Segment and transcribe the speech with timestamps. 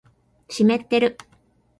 [0.49, 1.15] 湿ってる